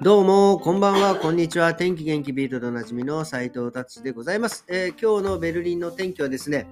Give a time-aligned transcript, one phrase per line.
[0.00, 1.74] どうも、こんばんは、こんにちは。
[1.74, 6.68] 天気元気ビートでおなじみの斉藤達でございます、えー、今日のベルリンの天気はですね、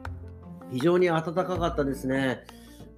[0.71, 2.45] 非常に暖かかったですね。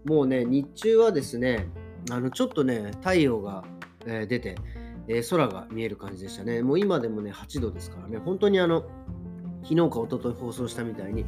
[0.04, 1.70] もうね、日中はですね、
[2.10, 3.64] あのちょっとね、太陽が、
[4.04, 4.56] えー、出て、
[5.08, 6.60] えー、空が見える感じでしたね。
[6.60, 8.82] もう今でもね、8度ですからね、本当にあの、
[9.62, 11.24] 昨日か一昨日放送したみたいに、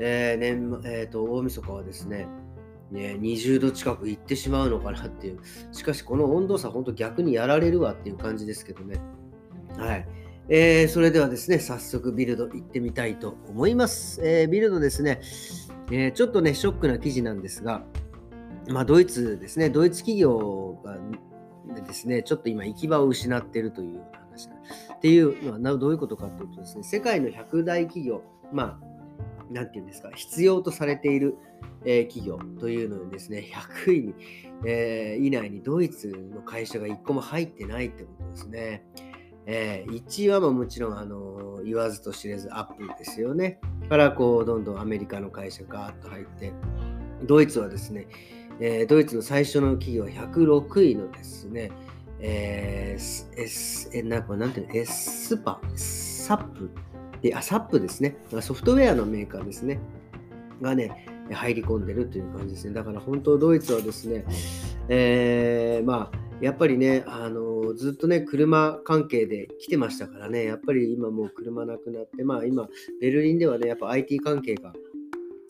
[0.00, 2.26] えー年えーと大晦日はですね、
[2.90, 5.38] ね、20度近く行ってしまうのかなっていう。
[5.72, 9.00] しかし、この温度差、本当逆にやられるわっていう感じですけどね。
[9.76, 10.06] はい。
[10.48, 14.20] えー、それではですね、早速ビルド行ってみたいと思います。
[14.22, 15.20] えー、ビルドですね、
[15.90, 17.82] えー、ちょっとね、ショックな記事なんですが、
[18.68, 20.98] まあ、ドイツですね、ドイツ企業が
[21.86, 24.48] ですね、ちょっと今行き場を失っているという話
[24.94, 28.93] っていうのはどういうことかというとですね、世界の100大企業、まあ、
[29.50, 31.36] なんて言うんですか、必要とされている、
[31.84, 33.44] えー、企業というのにですね、
[33.84, 34.14] 100位に、
[34.66, 38.84] えー、以内にドイツの会社が1個も入ってないってことですね。
[39.46, 43.60] えー、1位はもちろん、あの言わずと知れず Apple ですよね。
[43.88, 46.52] からこう、どんどんアメリカの会社がガーッと入って、
[47.24, 48.08] ドイツはですね、
[48.60, 51.70] えー、ドイツの最初の企業は106位のですね、
[52.20, 56.70] えー、S、え、なんかなんていうの、エスパ、 SAP
[57.24, 58.18] で、あ、サップですね。
[58.42, 59.80] ソフトウェアのメーカーですね。
[60.60, 62.74] がね、入り込んでるという感じですね。
[62.74, 64.26] だから本当ドイツはですね、
[64.90, 72.68] えー、まあ、やっぱりね、あのずっとね、車関係で来てましたからね、やっぱり今もう車なくなって、まあ今、
[73.00, 74.74] ベルリンではね、やっぱ IT 関係が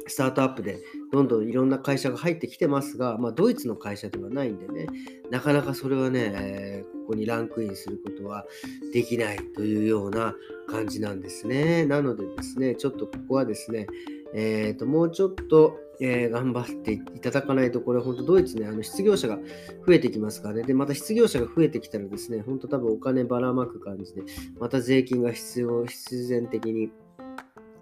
[0.06, 0.78] スタートアップで
[1.11, 4.86] どんどんいろんな会社が入ってきてますが、まあ、ドイツの会社ではないんでね、
[5.30, 8.45] なかなかそれはね、えー、ここにランクインすることは
[8.92, 10.36] できないというような
[10.67, 11.87] 感じなんですね。
[11.87, 13.87] なのでですね、ちょっとここはですね、
[14.34, 19.39] えー、ともうちょっと、えー、頑張っていただかないと、これ本当ドイツね、あの失業者が
[19.87, 20.62] 増えてきますからね。
[20.65, 24.23] で、また失業者が増えてきたらですね、本当多分お金ばらまく感じで、
[24.58, 26.91] また税金が必要、必然的に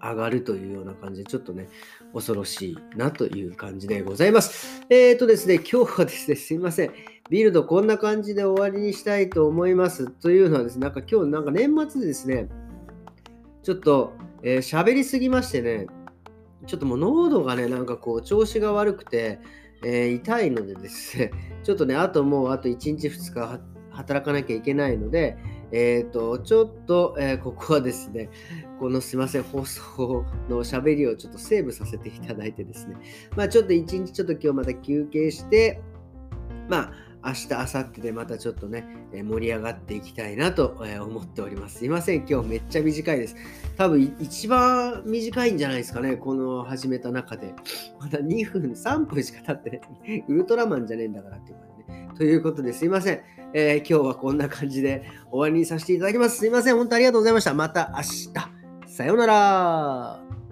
[0.03, 1.69] 上がるというような感じで、ちょっとね、
[2.13, 4.85] 恐ろしいなという感じでございます。
[4.89, 6.91] えっ、ー、とですね、今日はですね、すいません。
[7.29, 10.11] ビルドこんな感じで終わりにしたいと思います。
[10.11, 12.49] というのはですね、なんか今日なんか年末でですね、
[13.63, 14.13] ちょっと
[14.43, 15.87] 喋、えー、りすぎましてね、
[16.67, 19.39] ちょっともう喉がね、なんかこう調子が悪くて、
[19.83, 21.31] えー、痛いのでですね、
[21.63, 25.37] ちょっとね、あともうあと1日2日働かなきゃいけないので、
[25.71, 28.29] えっ、ー、と、ちょっと、えー、ここはですね、
[28.79, 32.95] このすいません、放送の喋りをちょっとセーブさせていただいてですね、
[33.35, 35.81] まあちょっと一日ちょっと今日また休憩して、
[36.69, 36.93] まあ
[37.25, 41.79] 明日、明後日でまたちょっとね、え盛り上がっていきたいなと思っております。
[41.79, 43.35] すいません、今日めっちゃ短いです。
[43.77, 47.53] 多分一番短いんじゃないですかね、この始めた中で。
[47.99, 50.23] まだ2分、3分しか経ってない。
[50.27, 52.09] ウルトラマンじゃねえんだからっていう感じね。
[52.17, 53.21] ということですいません、
[53.53, 56.37] えー、今日はこんな感じで終わりにさせていただきます。
[56.37, 57.53] すいません、本当ありがとうございました。
[57.53, 58.33] また明日。
[58.87, 60.42] さようなら。